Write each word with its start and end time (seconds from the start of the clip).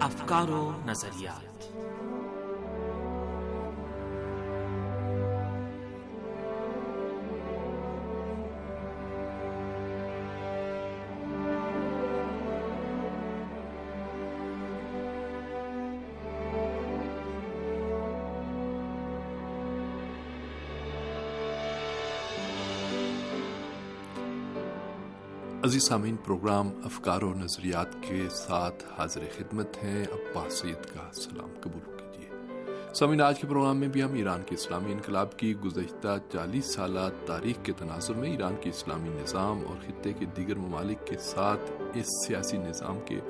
افکار 0.00 0.50
و 0.50 0.72
نظریات۔ 0.86 1.49
عزیز 25.64 25.82
سامعین، 25.82 26.16
پروگرام 26.16 26.68
افکار 26.84 27.22
و 27.22 27.34
نظریات 27.34 27.92
کے 28.08 28.28
ساتھ 28.30 28.84
حاضر 28.98 29.20
خدمت 29.36 29.76
ہیں۔ 29.82 30.04
عباس 30.04 30.52
سید 30.52 30.84
کا 30.84 31.12
سلام 31.12 31.48
قبول 31.60 31.96
کیجیے۔ 31.96 32.28
سامعین، 32.94 33.20
آج 33.20 33.40
کے 33.40 33.46
پروگرام 33.46 33.76
میں 33.76 33.88
بھی 33.88 34.02
ہم 34.02 34.14
ایران 34.14 34.42
کے 34.46 34.54
اسلامی 34.54 34.92
انقلاب 34.92 35.36
کی 35.36 35.56
گزشتہ 35.56 36.18
چالیس 36.32 36.74
سالہ 36.74 37.00
تاریخ 37.26 37.56
کے 37.62 37.72
تناظر 37.72 38.14
میں 38.14 38.30
ایران 38.30 38.54
کے 38.60 38.70
اسلامی 38.70 39.08
نظام 39.08 39.62
اور 39.68 39.76
خطے 39.86 40.12
کے 40.12 40.26
دیگر 40.26 40.54
ممالک 40.54 41.06
کے 41.06 41.16
ساتھ 41.18 41.72
اس 41.94 42.06
سیاسی 42.26 42.56
نظام 42.58 42.98
کے 43.06 43.20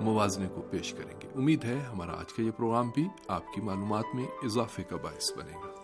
موازنے 0.00 0.48
کو 0.54 0.62
پیش 0.62 0.92
کریں 0.92 1.20
گے۔ 1.22 1.28
امید 1.34 1.64
ہے 1.64 1.78
ہمارا 1.92 2.12
آج 2.12 2.32
کا 2.32 2.42
یہ 2.42 2.50
پروگرام 2.50 2.90
بھی 2.94 3.08
آپ 3.28 3.52
کی 3.54 3.60
معلومات 3.60 4.04
میں 4.14 4.26
اضافے 4.42 4.82
کا 4.82 4.96
باعث 4.96 5.32
بنے 5.36 5.54
گا۔ 5.54 5.75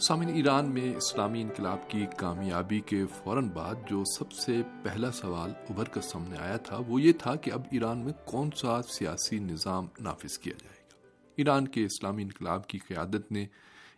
سامن 0.00 0.28
ایران 0.28 0.74
میں 0.74 0.96
اسلامی 0.96 1.42
انقلاب 1.42 1.90
کی 1.90 2.06
کامیابی 2.16 2.80
کے 2.80 3.04
فوراً 3.06 3.48
بعد 3.48 3.74
جو 3.90 4.04
سب 4.04 4.32
سے 4.32 4.62
پہلا 4.82 5.12
سوال 5.12 5.50
ابھر 5.68 5.84
کر 5.84 6.00
سامنے 6.00 6.36
آیا 6.38 6.56
تھا، 6.56 6.80
وہ 6.88 7.02
یہ 7.02 7.12
تھا 7.12 7.34
کہ 7.34 7.50
اب 7.50 7.62
ایران 7.70 7.98
میں 7.98 8.12
کون 8.24 8.50
سا 8.56 8.82
سیاسی 8.82 9.38
نظام 9.38 9.86
نافذ 10.00 10.38
کیا 10.38 10.52
جائے 10.62 10.76
گا۔ 10.76 11.08
ایران 11.36 11.68
کے 11.68 11.84
اسلامی 11.84 12.22
انقلاب 12.22 12.66
کی 12.66 12.78
قیادت 12.78 13.32
نے 13.32 13.46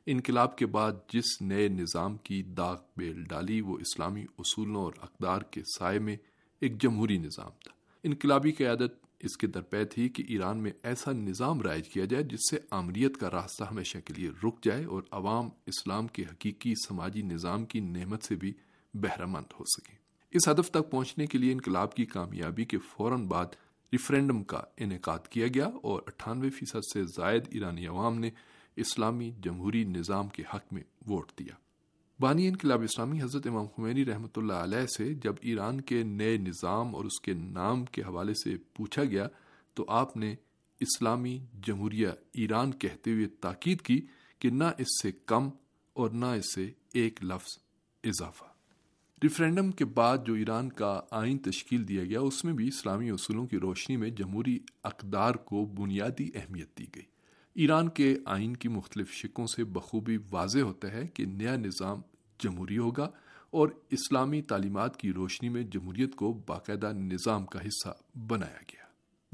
انقلاب 0.06 0.56
کے 0.56 0.66
بعد 0.66 0.92
جس 1.12 1.42
نئے 1.42 1.68
نظام 1.68 2.16
کی 2.16 2.42
داغ 2.42 2.76
بیل 2.96 3.24
ڈالی، 3.24 3.60
وہ 3.60 3.78
اسلامی 3.78 4.24
اصولوں 4.38 4.82
اور 4.82 4.92
اقدار 5.00 5.42
کے 5.42 5.62
سائے 5.78 5.98
میں 5.98 6.16
ایک 6.60 6.82
جمہوری 6.82 7.18
نظام 7.18 7.50
تھا۔ 7.64 7.72
انقلابی 8.04 8.52
قیادت 8.52 9.07
اس 9.20 9.36
کے 9.36 9.46
درپے 9.46 9.84
تھی 9.84 10.08
کہ 10.08 10.24
ایران 10.28 10.58
میں 10.58 10.70
ایسا 10.82 11.12
نظام 11.12 11.60
رائج 11.60 11.88
کیا 11.88 12.04
جائے 12.04 12.22
جس 12.22 12.50
سے 12.50 12.58
آمریت 12.70 13.16
کا 13.16 13.30
راستہ 13.30 13.64
ہمیشہ 13.64 13.98
کے 14.04 14.14
لیے 14.14 14.30
رک 14.44 14.64
جائے 14.64 14.84
اور 14.84 15.02
عوام 15.10 15.48
اسلام 15.66 16.06
کے 16.06 16.22
حقیقی 16.22 16.74
سماجی 16.88 17.22
نظام 17.22 17.64
کی 17.64 17.80
نعمت 17.80 18.22
سے 18.22 18.34
بھی 18.34 18.52
بہرہ 18.94 19.26
مند 19.26 19.52
ہو 19.60 19.64
سکے۔ 19.64 19.92
اس 20.30 20.48
ہدف 20.48 20.70
تک 20.70 20.90
پہنچنے 20.90 21.26
کے 21.26 21.38
لیے 21.38 21.52
انقلاب 21.52 21.94
کی 21.94 22.04
کامیابی 22.04 22.64
کے 22.64 22.78
فوراً 22.78 23.26
بعد 23.26 23.46
ریفرینڈم 23.92 24.44
کا 24.44 24.60
انعقاد 24.76 25.28
کیا 25.30 25.46
گیا 25.46 25.66
اور 25.82 26.02
اٹھانوے 26.06 26.50
فیصد 26.50 26.84
سے 26.92 27.04
زائد 27.04 27.42
ایرانی 27.50 27.86
عوام 27.86 28.18
نے 28.18 28.30
اسلامی 28.76 29.32
جمہوری 29.42 29.84
نظام 29.84 30.28
کے 30.28 30.42
حق 30.54 30.72
میں 30.72 30.82
ووٹ 31.06 31.32
دیا۔ 31.38 31.54
بانی 32.20 32.48
انقلاب 32.48 32.82
اسلامی 32.82 33.22
حضرت 33.22 33.46
امام 33.46 33.66
خمینی 33.66 34.04
رحمۃ 34.04 34.36
اللہ 34.36 34.52
علیہ 34.52 34.86
سے 34.86 35.14
جب 35.14 35.34
ایران 35.40 35.80
کے 35.80 36.02
نئے 36.02 36.36
نظام 36.36 36.94
اور 36.94 37.04
اس 37.04 37.20
کے 37.20 37.32
نام 37.32 37.84
کے 37.84 38.02
حوالے 38.02 38.34
سے 38.34 38.56
پوچھا 38.74 39.04
گیا 39.04 39.28
تو 39.74 39.84
آپ 39.88 40.16
نے 40.16 40.34
اسلامی 40.80 41.38
جمہوریہ 41.66 42.08
ایران 42.08 42.72
کہتے 42.72 43.12
ہوئے 43.12 43.26
تاکید 43.26 43.80
کی 43.80 44.06
کہ 44.38 44.50
نہ 44.50 44.64
اس 44.78 45.02
سے 45.02 45.12
کم 45.26 45.50
اور 45.92 46.10
نہ 46.10 46.26
اس 46.26 46.54
سے 46.54 46.70
ایک 46.92 47.24
لفظ 47.24 47.58
اضافہ۔ 48.04 48.44
ریفرینڈم 49.22 49.70
کے 49.70 49.84
بعد 49.84 50.18
جو 50.26 50.34
ایران 50.34 50.68
کا 50.68 51.00
آئین 51.10 51.38
تشکیل 51.38 51.88
دیا 51.88 52.04
گیا، 52.04 52.20
اس 52.20 52.44
میں 52.44 52.52
بھی 52.52 52.68
اسلامی 52.68 53.10
اصولوں 53.10 53.46
کی 53.46 53.58
روشنی 53.58 53.96
میں 53.96 54.10
جمہوری 54.10 54.58
اقدار 54.82 55.34
کو 55.34 55.64
بنیادی 55.64 56.30
اہمیت 56.34 56.78
دی 56.78 56.84
گئی۔ 56.94 57.17
ایران 57.58 57.88
کے 57.88 58.16
آئین 58.24 58.56
کی 58.56 58.68
مختلف 58.68 59.12
شکوں 59.12 59.46
سے 59.46 59.64
بخوبی 59.64 60.18
واضح 60.30 60.58
ہوتا 60.58 60.92
ہے 60.92 61.06
کہ 61.06 61.24
نیا 61.24 61.56
نظام 61.56 62.00
جمہوری 62.38 62.78
ہوگا 62.78 63.10
اور 63.50 63.68
اسلامی 63.90 64.42
تعلیمات 64.42 64.96
کی 64.96 65.12
روشنی 65.12 65.48
میں 65.48 65.62
جمہوریت 65.62 66.16
کو 66.16 66.42
باقاعدہ 66.46 66.92
نظام 66.92 67.46
کا 67.46 67.58
حصہ 67.60 68.18
بنایا 68.18 68.56
گیا۔ 68.56 68.84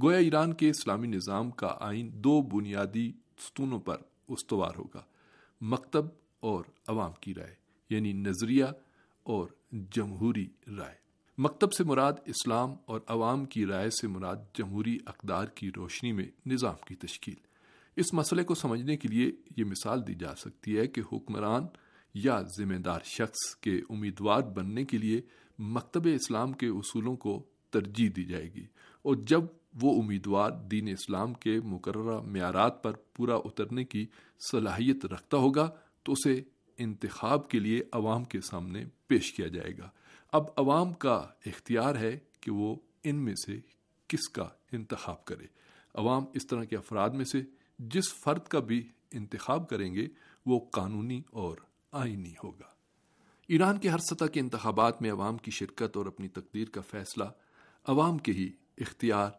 گویا 0.03 0.19
ایران 0.19 0.53
کے 0.53 0.71
اسلامی 0.71 1.07
نظام 1.07 1.51
کا 1.51 1.77
آئین 1.81 2.11
دو 2.13 2.43
بنیادی 2.43 3.13
ستونوں 3.39 3.79
پر 3.79 3.97
استوار 4.29 4.73
ہوگا، 4.79 5.03
مکتب 5.61 6.07
اور 6.41 6.65
عوام 6.89 7.13
کی 7.21 7.35
رائے 7.35 7.55
یعنی 7.91 8.13
نظریہ 8.13 8.65
اور 9.23 9.49
جمہوری 9.73 10.47
رائے۔ 10.79 10.97
مکتب 11.39 11.73
سے 11.73 11.85
مراد 11.85 12.13
اسلام 12.25 12.75
اور 12.85 13.01
عوام 13.07 13.45
کی 13.45 13.67
رائے 13.67 13.91
سے 13.91 14.09
مراد 14.09 14.37
جمہوری 14.55 14.99
اقدار 15.07 15.47
کی 15.47 15.71
روشنی 15.77 16.13
میں 16.13 16.27
نظام 16.47 16.77
کی 16.89 16.95
تشکیل۔ 16.95 17.54
اس 17.97 18.15
مسئلے 18.15 18.45
کو 18.45 18.55
سمجھنے 18.55 18.97
کے 18.97 19.09
لیے 19.09 19.33
یہ 19.57 19.65
مثال 19.65 20.07
دی 20.07 20.15
جا 20.15 20.35
سکتی 20.35 20.79
ہے 20.79 20.87
کہ 20.87 21.03
حکمران 21.13 21.67
یا 22.15 22.43
ذمہ 22.59 22.75
دار 22.75 23.01
شخص 23.05 23.57
کے 23.57 23.81
امیدوار 23.91 24.41
بننے 24.41 24.85
کے 24.85 24.99
لیے 24.99 25.21
مکتب 25.59 26.09
اسلام 26.15 26.53
کے 26.53 26.67
اصولوں 26.67 27.17
کو 27.17 27.47
ترجیح 27.71 28.11
دی 28.17 28.25
جائے 28.25 28.53
گی 28.55 28.67
اور 29.03 29.17
جب 29.17 29.41
وہ 29.83 30.03
امیدوار 30.03 30.51
دین 30.51 30.89
اسلام 30.89 31.35
کے 31.35 31.61
مقررہ 31.61 32.21
معیارات 32.21 32.83
پر 32.83 32.93
پورا 32.93 33.35
اترنے 33.35 33.85
کی 33.85 34.07
صلاحیت 34.51 35.05
رکھتا 35.05 35.37
ہوگا 35.37 35.71
تو 36.03 36.13
اسے 36.13 36.43
انتخاب 36.79 37.49
کے 37.49 37.59
لیے 37.59 37.83
عوام 37.93 38.25
کے 38.25 38.41
سامنے 38.41 38.85
پیش 39.07 39.33
کیا 39.33 39.47
جائے 39.47 39.79
گا۔ 39.79 39.91
اب 40.33 40.45
عوام 40.57 40.93
کا 40.93 41.29
اختیار 41.47 41.97
ہے 41.97 42.19
کہ 42.41 42.51
وہ 42.51 42.77
ان 43.05 43.17
میں 43.17 43.35
سے 43.47 43.61
کس 44.09 44.29
کا 44.29 44.49
انتخاب 44.73 45.25
کرے۔ 45.25 45.47
عوام 45.95 46.25
اس 46.35 46.47
طرح 46.47 46.65
کے 46.65 46.77
افراد 46.77 47.11
میں 47.11 47.25
سے 47.25 47.43
جس 47.79 48.15
فرد 48.15 48.43
کا 48.43 48.59
بھی 48.59 48.89
انتخاب 49.13 49.69
کریں 49.69 49.95
گے، 49.95 50.09
وہ 50.47 50.61
قانونی 50.73 51.23
اور 51.31 51.57
آئینی 51.93 52.35
ہوگا۔ 52.45 52.75
ایران 53.49 53.79
کے 53.79 53.89
ہر 53.89 53.99
سطح 53.99 54.25
کے 54.25 54.41
انتخابات 54.41 55.03
میں 55.03 55.13
عوام 55.13 55.37
کی 55.37 55.51
شرکت 55.51 55.97
اور 55.97 56.07
اپنی 56.07 56.29
تقدیر 56.29 56.69
کا 56.69 56.81
فیصلہ 56.81 57.25
عوام 57.85 58.19
کے 58.19 58.33
ہی 58.33 58.51
اختیار 58.79 59.31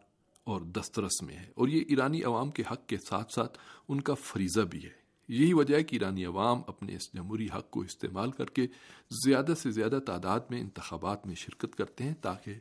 اور 0.44 0.60
دسترس 0.60 1.22
میں 1.22 1.36
ہے۔ 1.36 1.50
اور 1.54 1.68
یہ 1.68 1.84
ایرانی 1.88 2.22
عوام 2.22 2.50
کے 2.50 2.62
حق 2.72 2.86
کے 2.86 2.96
ساتھ 2.98 3.32
ساتھ 3.32 3.58
ان 3.88 4.00
کا 4.00 4.14
فریضہ 4.14 4.60
بھی 4.60 4.84
ہے۔ 4.84 5.06
یہی 5.28 5.52
وجہ 5.52 5.76
ہے 5.76 5.84
کہ 5.84 5.94
ایرانی 5.94 6.24
عوام 6.24 6.62
اپنے 6.66 6.96
اس 6.96 7.12
جمہوری 7.14 7.48
حق 7.56 7.70
کو 7.70 7.80
استعمال 7.80 8.30
کر 8.30 8.44
کے 8.44 8.66
زیادہ 9.26 9.54
سے 9.58 9.70
زیادہ 9.70 9.98
تعداد 10.06 10.40
میں 10.50 10.60
انتخابات 10.60 11.26
میں 11.26 11.34
شرکت 11.34 11.76
کرتے 11.76 12.04
ہیں 12.04 12.14
تاکہ 12.14 12.54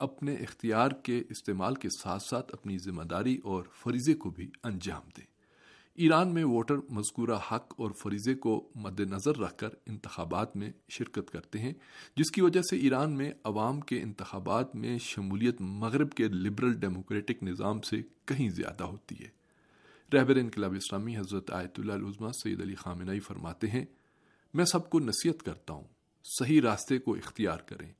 اپنے 0.00 0.34
اختیار 0.34 0.90
کے 0.90 1.22
استعمال 1.28 1.74
کے 1.74 1.88
ساتھ 1.88 2.22
ساتھ 2.22 2.52
اپنی 2.52 2.78
ذمہ 2.78 3.02
داری 3.02 3.38
اور 3.44 3.64
فریضے 3.72 4.14
کو 4.14 4.30
بھی 4.30 4.50
انجام 4.62 5.08
دیں۔ 5.16 5.26
ایران 5.94 6.34
میں 6.34 6.44
ووٹر 6.44 6.76
مذکورہ 6.90 7.38
حق 7.52 7.74
اور 7.76 7.90
فریضے 7.90 8.34
کو 8.34 8.70
مد 8.74 9.00
نظر 9.00 9.36
رکھ 9.36 9.58
کر 9.58 9.68
انتخابات 9.86 10.56
میں 10.56 10.72
شرکت 10.88 11.30
کرتے 11.30 11.58
ہیں، 11.58 11.72
جس 12.16 12.30
کی 12.30 12.40
وجہ 12.40 12.62
سے 12.62 12.76
ایران 12.76 13.12
میں 13.12 13.32
عوام 13.44 13.80
کے 13.80 14.02
انتخابات 14.02 14.76
میں 14.76 14.98
شمولیت 14.98 15.60
مغرب 15.60 16.12
کے 16.12 16.28
لبرل 16.28 16.74
ڈیموکریٹک 16.74 17.42
نظام 17.42 17.80
سے 17.80 18.02
کہیں 18.24 18.50
زیادہ 18.50 18.84
ہوتی 18.84 19.14
ہے۔ 19.20 19.28
رہبر 20.12 20.36
انقلاب 20.36 20.74
اسلامی 20.74 21.18
حضرت 21.18 21.50
آیت 21.50 21.78
اللہ 21.78 21.92
العظمہ 21.92 22.30
سید 22.42 22.60
علی 22.60 22.74
خامنائی 22.74 23.20
فرماتے 23.20 23.66
ہیں، 23.66 23.84
میں 24.54 24.64
سب 24.64 24.90
کو 24.90 25.00
نصیحت 25.00 25.42
کرتا 25.42 25.74
ہوں، 25.74 25.84
صحیح 26.24 26.60
راستے 26.62 26.98
کو 26.98 27.14
اختیار 27.14 27.58
کریں 27.58 27.92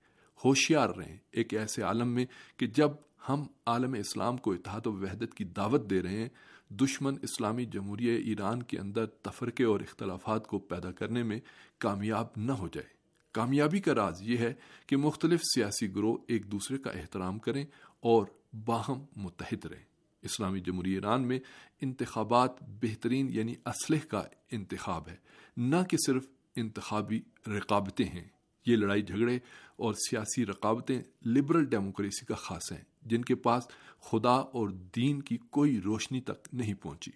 ہوشیار 0.44 0.88
رہیں۔ 0.88 1.16
ایک 1.30 1.54
ایسے 1.54 1.82
عالم 1.82 2.08
میں 2.08 2.26
کہ 2.56 2.66
جب 2.66 2.90
ہم 3.28 3.46
عالم 3.66 3.92
اسلام 3.92 4.36
کو 4.36 4.52
اتحاد 4.52 4.86
و 4.86 4.92
وحدت 4.92 5.34
کی 5.34 5.44
دعوت 5.44 5.90
دے 5.90 6.02
رہے 6.02 6.22
ہیں، 6.22 6.28
دشمن 6.70 7.16
اسلامی 7.22 7.64
جمہوریہ 7.64 8.18
ایران 8.18 8.62
کے 8.62 8.78
اندر 8.78 9.06
تفرقے 9.06 9.64
اور 9.64 9.80
اختلافات 9.80 10.46
کو 10.46 10.58
پیدا 10.58 10.92
کرنے 10.92 11.22
میں 11.22 11.40
کامیاب 11.78 12.26
نہ 12.36 12.52
ہو 12.52 12.68
جائے۔ 12.68 12.86
کامیابی 13.32 13.80
کا 13.80 13.94
راز 13.94 14.22
یہ 14.22 14.38
ہے 14.38 14.54
کہ 14.86 14.96
مختلف 14.96 15.40
سیاسی 15.54 15.94
گروہ 15.94 16.16
ایک 16.28 16.52
دوسرے 16.52 16.78
کا 16.78 16.90
احترام 16.90 17.38
کریں 17.38 17.64
اور 18.00 18.26
باہم 18.64 19.04
متحد 19.16 19.64
رہیں۔ 19.64 19.84
اسلامی 20.22 20.60
جمہوری 20.60 20.92
ایران 20.92 21.22
میں 21.22 21.38
انتخابات 21.80 22.62
بہترین 22.62 23.28
یعنی 23.30 23.54
اسلح 23.66 24.06
کا 24.08 24.22
انتخاب 24.50 25.08
ہے۔ 25.08 25.16
نہ 25.56 25.76
کہ 25.90 25.96
صرف 26.06 26.26
انتخابی 26.56 27.20
رقابتیں 27.46 28.04
ہیں۔ 28.04 28.28
یہ 28.66 28.76
لڑائی 28.76 29.02
جھگڑے 29.02 29.38
اور 29.76 29.94
سیاسی 29.94 30.46
رقابتیں 30.46 31.02
لبرل 31.26 31.64
ڈیموکریسی 31.64 32.26
کا 32.26 32.34
خاص 32.34 32.72
ہیں، 32.72 32.84
جن 33.02 33.22
کے 33.22 33.34
پاس 33.34 33.62
خدا 34.00 34.34
اور 34.34 34.68
دین 34.68 35.22
کی 35.22 35.38
کوئی 35.50 35.80
روشنی 35.80 36.20
تک 36.20 36.48
نہیں 36.52 36.74
پہنچی۔ 36.74 37.10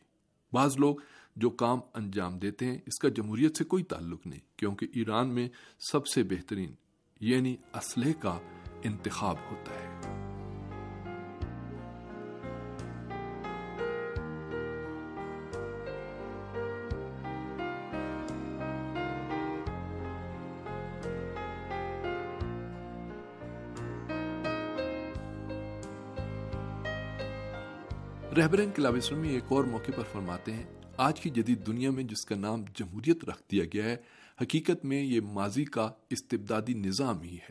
بعض 0.53 0.79
لوگ 0.79 0.97
جو 1.37 1.51
کام 1.51 1.81
انجام 1.95 2.39
دیتے 2.39 2.67
ہیں، 2.67 2.79
اس 2.87 2.99
کا 2.99 3.09
جمہوریت 3.09 3.57
سے 3.57 3.65
کوئی 3.65 3.83
تعلق 3.83 4.27
نہیں، 4.27 4.41
کیونکہ 4.57 4.87
ایران 4.95 5.35
میں 5.35 5.49
سب 5.93 6.07
سے 6.07 6.23
بہترین 6.23 6.75
یعنی 7.21 7.57
اسلحے 7.75 8.13
کا 8.13 8.39
انتخاب 8.83 9.37
ہوتا 9.51 9.75
ہے۔ 9.75 9.84
رہبر 28.37 28.59
انقلاب 28.59 28.95
اسلامی 28.97 29.29
ایک 29.29 29.43
اور 29.49 29.65
موقع 29.65 29.91
پر 29.97 30.03
فرماتے 30.13 30.53
ہیں، 30.53 30.65
آج 30.97 31.21
کی 31.21 31.31
جدید 31.31 31.67
دنیا 31.67 31.91
میں 31.91 32.05
جس 32.05 32.25
کا 32.25 32.37
نام 32.37 32.65
جمہوریت 32.75 33.25
رکھ 33.25 33.43
دیا 33.53 33.65
گیا 33.65 33.85
ہے، 33.85 33.97
حقیقت 34.43 34.85
میں 34.85 35.03
یہ 35.03 35.21
ماضی 35.21 35.65
کا 35.65 35.91
استبدادی 36.11 36.75
نظام 36.75 37.23
ہی 37.23 37.37
ہے۔ 37.37 37.51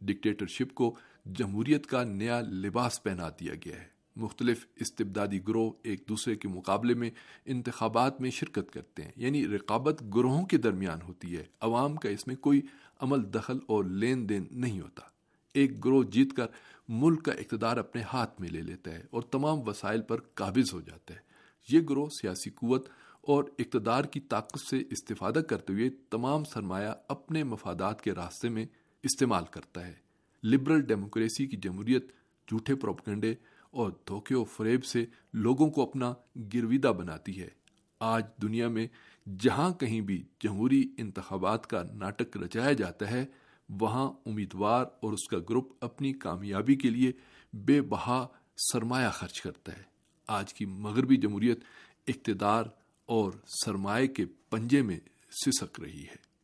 ڈکٹیٹرشپ 0.00 0.74
کو 0.74 0.96
جمہوریت 1.26 1.86
کا 1.86 2.04
نیا 2.04 2.40
لباس 2.40 3.02
پہنا 3.02 3.28
دیا 3.28 3.54
گیا 3.64 3.76
ہے۔ 3.76 3.86
مختلف 4.16 4.66
استبدادی 4.76 5.40
گروہ 5.48 5.72
ایک 5.82 6.04
دوسرے 6.08 6.36
کے 6.36 6.48
مقابلے 6.48 6.94
میں 6.94 7.10
انتخابات 7.44 8.20
میں 8.20 8.30
شرکت 8.30 8.72
کرتے 8.72 9.02
ہیں 9.02 9.12
یعنی 9.16 9.48
رقابت 9.48 10.02
گروہوں 10.14 10.46
کے 10.46 10.56
درمیان 10.56 10.98
ہوتی 11.02 11.36
ہے۔ 11.36 11.44
عوام 11.60 11.96
کا 11.96 12.08
اس 12.08 12.26
میں 12.26 12.36
کوئی 12.36 12.60
عمل 13.00 13.32
دخل 13.34 13.58
اور 13.66 13.84
لین 13.84 14.28
دین 14.28 14.46
نہیں 14.50 14.80
ہوتا۔ 14.80 15.13
ایک 15.54 15.84
گروہ 15.84 16.02
جیت 16.04 16.32
کر 16.32 16.46
ملک 16.88 17.24
کا 17.24 17.32
اقتدار 17.32 17.76
اپنے 17.76 18.02
ہاتھ 18.02 18.40
میں 18.40 18.48
لے 18.48 18.60
لیتا 18.60 18.90
ہے 18.90 19.02
اور 19.10 19.22
تمام 19.22 19.68
وسائل 19.68 20.02
پر 20.02 20.20
قابض 20.20 20.74
ہو 20.74 20.80
جاتا 20.80 21.14
ہے۔ 21.14 21.18
یہ 21.68 21.80
گروہ 21.80 22.06
سیاسی 22.22 22.50
قوت 22.50 22.88
اور 23.20 23.44
اقتدار 23.58 24.04
کی 24.04 24.20
طاقت 24.20 24.58
سے 24.70 24.82
استفادہ 24.90 25.38
کرتے 25.38 25.72
ہوئے 25.72 25.90
تمام 26.10 26.44
سرمایہ 26.44 26.92
اپنے 27.08 27.44
مفادات 27.44 28.02
کے 28.02 28.12
راستے 28.12 28.48
میں 28.48 28.66
استعمال 29.02 29.44
کرتا 29.50 29.86
ہے۔ 29.86 29.94
لبرل 30.42 30.80
ڈیموکریسی 30.80 31.46
کی 31.46 31.56
جمہوریت 31.56 32.06
جھوٹے 32.48 32.74
پروپگنڈے 32.74 33.34
اور 33.70 33.90
دھوکے 33.90 34.34
و 34.34 34.44
فریب 34.44 34.84
سے 34.84 35.06
لوگوں 35.32 35.70
کو 35.70 35.82
اپنا 35.82 36.14
گرویدہ 36.54 36.88
بناتی 36.88 37.40
ہے۔ 37.40 37.48
آج 38.00 38.24
دنیا 38.42 38.68
میں 38.68 38.86
جہاں 39.38 39.70
کہیں 39.70 40.00
بھی 40.00 40.22
جمہوری 40.42 40.94
انتخابات 40.98 41.66
کا 41.66 41.82
ناٹک 41.94 42.36
رچایا 42.36 42.72
جاتا 42.72 43.10
ہے 43.10 43.26
وہاں 43.68 44.12
امیدوار 44.26 44.84
اور 45.00 45.12
اس 45.12 45.28
کا 45.28 45.38
گروپ 45.38 45.72
اپنی 45.80 46.12
کامیابی 46.12 46.74
کے 46.74 46.90
لیے 46.90 47.12
بے 47.52 47.82
بہا 47.82 48.26
سرمایہ 48.72 49.08
خرچ 49.08 49.40
کرتا 49.40 49.76
ہے۔ 49.76 49.82
آج 50.26 50.54
کی 50.54 50.66
مغربی 50.66 51.16
جمہوریت 51.16 51.64
اقتدار 52.08 52.64
اور 53.06 53.32
سرمایہ 53.64 54.06
کے 54.06 54.24
پنجے 54.50 54.82
میں 54.82 55.00
سسک 55.30 55.80
رہی 55.80 56.02
ہے۔ 56.02 56.34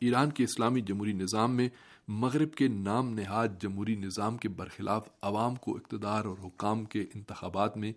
ایران 0.00 0.30
کے 0.30 0.44
اسلامی 0.44 0.80
جمہوری 0.80 1.12
نظام 1.12 1.56
میں 1.56 1.68
مغرب 2.08 2.54
کے 2.54 2.68
نام 2.68 3.14
نہاد 3.14 3.48
جمہوری 3.62 3.94
نظام 3.94 4.36
کے 4.36 4.48
برخلاف 4.48 5.08
عوام 5.22 5.54
کو 5.56 5.76
اقتدار 5.76 6.24
اور 6.24 6.36
حکام 6.44 6.84
کے 6.84 7.04
انتخابات 7.14 7.76
میں 7.76 7.92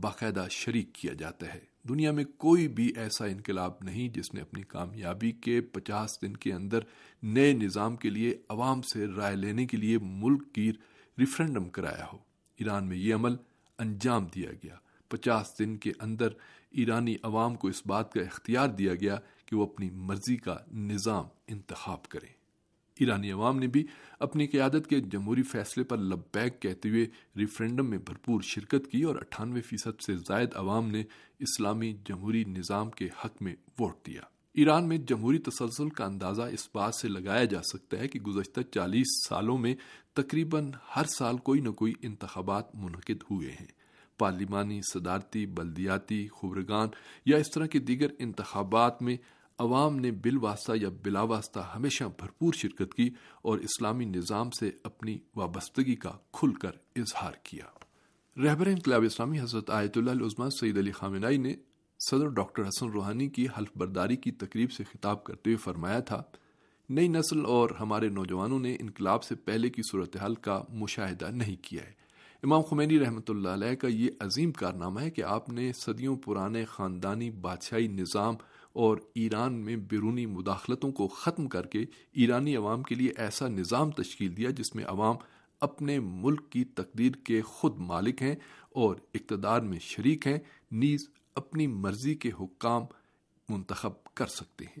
باقاعدہ 0.00 0.46
شریک 0.50 0.92
کیا 0.92 1.12
جاتا 1.12 1.54
ہے۔ 1.54 1.60
دنیا 1.88 2.12
میں 2.12 2.24
کوئی 2.36 2.68
بھی 2.68 2.92
ایسا 2.96 3.24
انقلاب 3.24 3.72
نہیں 3.80 4.08
جس 4.08 4.34
نے 4.34 4.40
اپنی 4.40 4.62
کامیابی 4.62 5.32
کے 5.32 5.60
پچاس 5.60 6.18
دن 6.22 6.36
کے 6.36 6.52
اندر 6.52 6.78
نئے 7.22 7.52
نظام 7.52 7.96
کے 7.96 8.10
لیے، 8.10 8.36
عوام 8.48 8.82
سے 8.82 9.06
رائے 9.06 9.36
لینے 9.36 9.66
کے 9.66 9.76
لیے 9.76 9.98
ملک 9.98 10.54
کی 10.54 10.72
ریفرنڈم 11.18 11.68
کرایا 11.68 12.06
ہو۔ 12.12 12.18
ایران 12.56 12.84
میں 12.84 12.96
یہ 12.96 13.14
عمل 13.14 13.36
انجام 13.78 14.26
دیا 14.34 14.52
گیا۔ 14.52 14.74
پچاس 15.08 15.54
دن 15.58 15.76
کے 15.76 15.92
اندر 15.98 16.28
ایرانی 16.70 17.16
عوام 17.22 17.54
کو 17.54 17.68
اس 17.68 17.86
بات 17.86 18.12
کا 18.12 18.20
اختیار 18.20 18.68
دیا 18.68 18.94
گیا 18.94 19.16
کہ 19.46 19.56
وہ 19.56 19.66
اپنی 19.66 19.90
مرضی 19.90 20.36
کا 20.36 20.56
نظام 20.74 21.24
انتخاب 21.46 22.08
کریں۔ 22.08 22.32
ایرانی 23.00 23.32
عوام 23.32 23.58
نے 23.58 23.66
بھی 23.66 23.86
اپنی 24.18 24.46
قیادت 24.46 24.86
کے 24.90 25.00
جمہوری 25.00 25.42
فیصلے 25.42 25.84
پر 25.84 25.96
لبیک 25.96 26.62
کہتے 26.62 26.88
ہوئے 26.88 27.06
ریفرینڈم 27.36 27.90
میں 27.90 27.98
بھرپور 27.98 28.40
شرکت 28.40 28.90
کی 28.92 29.02
اور 29.02 29.16
اٹھانوے 29.16 29.60
فیصد 29.60 30.00
سے 30.00 30.16
زائد 30.16 30.48
عوام 30.54 30.90
نے 30.90 31.02
اسلامی 31.38 31.96
جمہوری 32.04 32.44
نظام 32.44 32.90
کے 32.90 33.08
حق 33.24 33.42
میں 33.42 33.56
ووٹ 33.78 34.06
دیا۔ 34.06 34.20
ایران 34.54 34.88
میں 34.88 34.98
جمہوری 34.98 35.38
تسلسل 35.38 35.88
کا 35.88 36.04
اندازہ 36.04 36.42
اس 36.42 36.68
بات 36.74 36.94
سے 36.94 37.08
لگایا 37.08 37.44
جا 37.44 37.62
سکتا 37.62 37.98
ہے 37.98 38.08
کہ 38.08 38.20
گزشتہ 38.20 38.60
چالیس 38.60 39.28
سالوں 39.28 39.58
میں 39.58 39.74
تقریباً 40.14 40.70
ہر 40.96 41.04
سال 41.04 41.36
کوئی 41.36 41.60
نہ 41.60 41.68
کوئی 41.68 41.92
انتخابات 42.02 42.74
منعقد 42.74 43.22
ہوئے 43.30 43.50
ہیں۔ 43.50 43.66
پارلیمانی 44.18 44.80
صدارتی، 44.92 45.46
بلدیاتی، 45.46 46.28
خبرگان 46.40 46.88
یا 47.26 47.36
اس 47.36 47.50
طرح 47.50 47.66
کے 47.66 47.78
دیگر 47.78 48.06
انتخابات 48.18 49.02
میں 49.02 49.16
عوام 49.58 49.96
نے 49.96 50.10
بل 50.10 50.38
واسطہ 50.38 50.72
یا 50.80 50.88
بلا 51.02 51.22
واسطہ 51.22 51.60
ہمیشہ 51.76 52.04
بھرپور 52.04 52.52
شرکت 52.52 52.94
کی 52.94 53.10
اور 53.42 53.58
اسلامی 53.58 54.04
نظام 54.04 54.50
سے 54.50 54.70
اپنی 54.82 55.18
وابستگی 55.36 55.96
کا 55.96 56.12
کھل 56.32 56.52
کر 56.52 56.70
اظہار 56.96 57.32
کیا۔ 57.42 57.64
رہبر 58.44 58.66
انقلاب 58.66 59.02
اسلامی 59.02 59.40
حضرت 59.40 59.70
آیت 59.70 59.98
اللہ 59.98 60.10
عثمان 60.10 60.50
سعید 60.50 60.78
علی 60.78 60.92
خامنائی 60.92 61.36
نے 61.36 61.54
صدر 62.10 62.28
ڈاکٹر 62.28 62.68
حسن 62.68 62.88
روحانی 62.88 63.28
کی 63.28 63.46
حلف 63.58 63.68
برداری 63.76 64.16
کی 64.16 64.30
تقریب 64.30 64.72
سے 64.72 64.84
خطاب 64.84 65.24
کرتے 65.24 65.50
ہوئے 65.50 65.56
فرمایا 65.56 66.00
تھا، 66.00 66.22
نئی 66.90 67.08
نسل 67.08 67.44
اور 67.46 67.70
ہمارے 67.80 68.08
نوجوانوں 68.08 68.58
نے 68.60 68.76
انقلاب 68.80 69.24
سے 69.24 69.34
پہلے 69.34 69.68
کی 69.68 69.82
صورتحال 69.90 70.34
کا 70.34 70.62
مشاہدہ 70.68 71.30
نہیں 71.30 71.56
کیا 71.62 71.82
ہے۔ 71.82 71.92
امام 72.42 72.62
خمینی 72.62 72.98
رحمۃ 72.98 73.28
اللہ 73.28 73.48
علیہ 73.48 73.74
کا 73.74 73.88
یہ 73.88 74.10
عظیم 74.20 74.52
کارنامہ 74.52 75.00
ہے 75.00 75.10
کہ 75.10 75.22
آپ 75.22 75.48
نے 75.48 75.72
صدیوں 75.72 76.16
پرانے 76.16 76.64
خاندانی 76.64 77.30
بادشاہی 77.30 77.88
نظام 77.88 78.34
اور 78.78 78.96
ایران 79.14 79.54
میں 79.54 79.76
بیرونی 79.76 80.26
مداخلتوں 80.26 80.92
کو 80.92 81.08
ختم 81.08 81.46
کر 81.46 81.66
کے 81.66 81.84
ایرانی 82.12 82.56
عوام 82.56 82.82
کے 82.82 82.94
لیے 82.94 83.12
ایسا 83.16 83.48
نظام 83.48 83.90
تشکیل 83.90 84.36
دیا 84.36 84.50
جس 84.50 84.74
میں 84.74 84.84
عوام 84.84 85.16
اپنے 85.60 86.00
ملک 86.00 86.50
کی 86.50 86.64
تقدیر 86.64 87.12
کے 87.12 87.42
خود 87.42 87.78
مالک 87.78 88.22
ہیں 88.22 88.34
اور 88.70 88.96
اقتدار 89.14 89.60
میں 89.60 89.78
شریک 89.78 90.26
ہیں، 90.26 90.38
نیز 90.70 91.08
اپنی 91.34 91.66
مرضی 91.66 92.14
کے 92.14 92.30
حکام 92.40 92.82
منتخب 93.48 94.04
کر 94.14 94.26
سکتے 94.26 94.64
ہیں۔ 94.64 94.80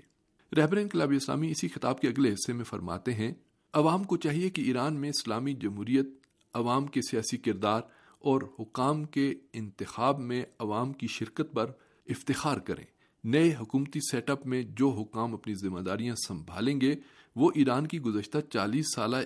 رہبر 0.54 0.76
انقلابی 0.76 1.16
اسلامی 1.16 1.50
اسی 1.50 1.68
خطاب 1.68 2.00
کے 2.00 2.08
اگلے 2.08 2.32
حصے 2.32 2.52
میں 2.52 2.64
فرماتے 2.64 3.14
ہیں، 3.14 3.32
عوام 3.72 4.04
کو 4.04 4.16
چاہیے 4.16 4.50
کہ 4.50 4.60
ایران 4.60 4.94
میں 4.94 5.08
اسلامی 5.08 5.52
جمہوریت، 5.52 6.06
عوام 6.54 6.86
کے 6.86 7.00
سیاسی 7.02 7.36
کردار 7.36 7.80
اور 8.18 8.42
حکام 8.60 9.04
کے 9.04 9.34
انتخاب 9.52 10.20
میں 10.20 10.42
عوام 10.58 10.92
کی 10.92 11.06
شرکت 11.06 11.52
پر 11.54 11.70
افتخار 12.06 12.56
کریں۔ 12.56 12.84
نئے 13.24 13.54
حکومتی 13.60 14.00
سیٹ 14.10 14.30
اپ 14.30 14.46
میں 14.46 14.62
جو 14.62 14.90
حکام 14.90 15.34
اپنی 15.34 15.54
ذمہ 15.54 15.80
داریاں 15.80 16.14
سنبھالیں 16.14 16.80
گے، 16.80 16.94
وہ 17.36 17.50
ایران 17.54 17.86
کی 17.86 18.00
گزشتہ 18.00 18.38
چالیس 18.50 18.86
سالہ 18.94 19.16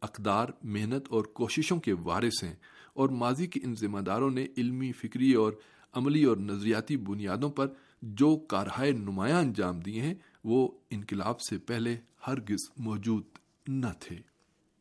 اقدار، 0.00 0.46
محنت 0.62 1.06
اور 1.10 1.24
کوششوں 1.24 1.80
کے 1.80 1.92
وارث 1.92 2.44
ہیں۔ 2.44 2.54
اور 2.94 3.08
ماضی 3.08 3.46
کے 3.46 3.60
ان 3.62 3.74
ذمہ 3.74 3.98
داروں 3.98 4.30
نے 4.30 4.46
علمی، 4.56 4.92
فکری 4.92 5.32
اور 5.32 5.52
عملی 5.92 6.24
اور 6.24 6.36
نظریاتی 6.36 6.96
بنیادوں 6.96 7.50
پر 7.50 7.66
جو 8.02 8.36
کارہائے 8.36 8.92
نمایاں 8.92 9.40
انجام 9.40 9.80
دیے 9.80 10.00
ہیں، 10.00 10.14
وہ 10.44 10.68
انقلاب 10.90 11.40
سے 11.40 11.58
پہلے 11.58 11.96
ہرگز 12.26 12.70
موجود 12.76 13.22
نہ 13.68 13.86
تھے۔ 14.00 14.16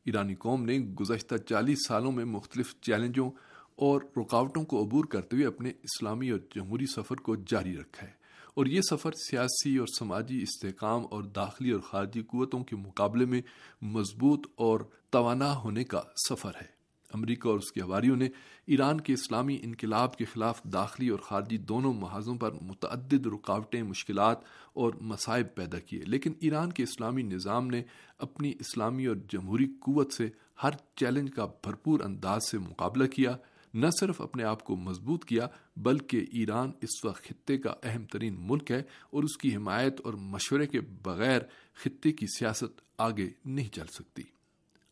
ایرانی 0.05 0.35
قوم 0.35 0.65
نے 0.65 0.79
گزشتہ 0.79 1.35
چالیس 1.35 1.77
سالوں 1.87 2.11
میں 2.11 2.25
مختلف 2.25 2.75
چیلنجوں 2.81 3.31
اور 3.75 4.01
رکاوٹوں 4.17 4.63
کو 4.63 4.83
عبور 4.83 5.05
کرتے 5.05 5.35
ہوئے 5.35 5.47
اپنے 5.47 5.69
اسلامی 5.69 6.29
اور 6.29 6.39
جمہوری 6.55 6.85
سفر 6.85 7.15
کو 7.15 7.35
جاری 7.35 7.77
رکھا 7.77 8.07
ہے۔ 8.07 8.16
اور 8.57 8.65
یہ 8.65 8.81
سفر 8.81 9.11
سیاسی 9.11 9.77
اور 9.77 9.87
سماجی 9.87 10.41
استحکام 10.41 11.01
اور 11.11 11.23
داخلی 11.23 11.71
اور 11.71 11.79
خارجی 11.79 12.21
قوتوں 12.21 12.63
کے 12.63 12.75
مقابلے 12.75 13.25
میں 13.25 13.41
مضبوط 13.81 14.47
اور 14.55 14.79
توانا 15.09 15.55
ہونے 15.55 15.83
کا 15.83 16.01
سفر 16.29 16.51
ہے۔ 16.61 16.65
امریکہ 17.13 17.47
اور 17.47 17.57
اس 17.57 17.71
کے 17.71 17.81
ہواریوں 17.81 18.15
نے 18.15 18.29
ایران 18.67 19.01
کے 19.01 19.13
اسلامی 19.13 19.57
انقلاب 19.61 20.17
کے 20.17 20.25
خلاف 20.25 20.63
داخلی 20.63 21.09
اور 21.09 21.19
خارجی 21.19 21.57
دونوں 21.57 21.93
محاذوں 21.93 22.35
پر 22.35 22.51
متعدد 22.51 23.25
رکاوٹیں، 23.25 23.83
مشکلات 23.83 24.37
اور 24.73 24.93
مصائب 25.01 25.55
پیدا 25.55 25.79
کیے۔ 25.79 25.99
لیکن 25.99 26.33
ایران 26.39 26.71
کے 26.71 26.83
اسلامی 26.83 27.21
نظام 27.21 27.67
نے 27.67 27.83
اپنی 28.17 28.53
اسلامی 28.59 29.05
اور 29.05 29.15
جمہوری 29.15 29.65
قوت 29.65 30.13
سے 30.13 30.29
ہر 30.63 30.69
چیلنج 30.95 31.31
کا 31.31 31.45
بھرپور 31.45 31.99
انداز 31.99 32.49
سے 32.51 32.57
مقابلہ 32.57 33.07
کیا۔ 33.07 33.37
نہ 33.73 33.87
صرف 33.99 34.21
اپنے 34.21 34.43
آپ 34.43 34.63
کو 34.63 34.75
مضبوط 34.75 35.25
کیا، 35.25 35.47
بلکہ 35.77 36.25
ایران 36.31 36.71
اس 36.81 37.05
وقت 37.05 37.23
خطے 37.23 37.57
کا 37.57 37.73
اہم 37.83 38.05
ترین 38.05 38.35
ملک 38.39 38.71
ہے 38.71 38.81
اور 39.09 39.23
اس 39.23 39.37
کی 39.37 39.55
حمایت 39.55 40.01
اور 40.03 40.13
مشورے 40.13 40.67
کے 40.67 40.81
بغیر 40.81 41.41
خطے 41.83 42.11
کی 42.11 42.25
سیاست 42.39 42.81
آگے 42.97 43.29
نہیں 43.45 43.73
چل 43.73 43.85
سکتی۔ 43.85 44.21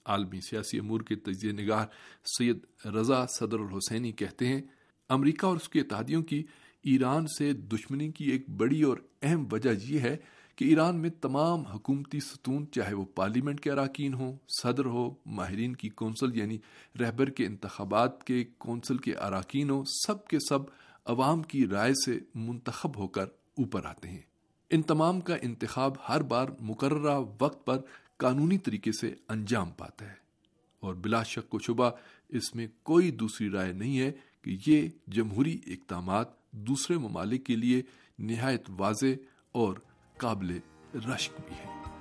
عالمی 0.06 0.40
سیاسی 0.42 0.80
امور 0.80 1.02
کے 1.02 1.16
تجزیہ 1.16 1.52
نگار 1.52 1.86
سید 2.38 2.86
رضا 2.86 3.26
صدر 3.26 3.60
الحسینی 3.60 4.12
کہتے 4.12 4.48
ہیں، 4.48 4.62
امریکہ 5.10 5.46
اور 5.46 5.56
اس 5.56 5.70
کے 5.70 5.80
اتحادیوں 5.80 6.24
کی 6.24 6.44
ایران 6.84 7.28
سے 7.28 7.54
دشمنی 7.54 8.12
کی 8.12 8.32
ایک 8.32 8.50
بڑی 8.50 8.84
اور 8.84 8.98
اہم 9.22 9.48
وجہ 9.52 9.70
یہ 9.84 10.00
ہے 10.00 10.18
کہ 10.56 10.66
ایران 10.66 10.96
میں 10.96 11.10
تمام 11.22 11.62
حکومتی 11.62 12.20
ستون، 12.20 12.66
چاہے 12.72 12.94
وہ 12.94 13.06
پارلیمنٹ 13.16 13.60
کے 13.60 13.72
اراکین 13.72 14.14
ہوں، 14.14 14.38
صدر 14.64 14.86
ہو، 14.86 15.16
ماہرین 15.26 15.76
کی 15.76 15.90
کونسل 15.90 16.38
یعنی 16.38 16.58
رہبر 17.00 17.30
کے 17.30 17.46
انتخابات 17.46 18.24
کے 18.24 18.44
کونسل 18.58 18.98
کے 18.98 19.16
اراکین 19.16 19.70
ہوں، 19.70 19.84
سب 20.08 20.28
کے 20.28 20.38
سب 20.50 20.60
عوام 21.06 21.44
کی 21.44 21.68
رائے 21.68 21.94
سے 22.06 22.20
منتخب 22.36 22.98
ہو 22.98 23.08
کر 23.08 23.26
اوپر 23.58 23.86
آتے 23.86 24.10
ہیں۔ 24.10 24.22
ان 24.70 24.82
تمام 24.82 25.22
کا 25.22 25.36
انتخاب 25.42 25.94
ہر 26.10 26.22
بار 26.22 26.48
مقررہ 26.60 27.20
وقت 27.40 27.66
پر 27.66 27.78
قانونی 28.18 28.58
طریقے 28.58 28.92
سے 28.92 29.16
انجام 29.30 29.70
پاتا 29.72 30.06
ہے۔ 30.06 30.26
اور 30.80 30.94
بلا 30.94 31.24
شک 31.24 31.54
و 31.54 31.60
شبہ 31.60 31.90
اس 32.30 32.56
میں 32.56 32.68
کوئی 32.84 33.12
دوسری 33.12 33.50
رائے 33.50 33.74
نہیں 33.74 34.00
ہے 34.00 34.12
کہ 34.42 34.58
یہ 34.68 34.90
جمہوری 35.08 35.60
اقدامات 35.68 36.52
دوسرے 36.52 36.98
ممالک 36.98 37.46
کے 37.46 37.56
لیے 37.56 37.82
نہایت 38.20 38.62
واضح 38.78 39.06
اور 39.52 39.76
قابل 40.18 40.60
رشک 40.96 41.32
بھی 41.46 41.56
ہے۔ 41.56 41.95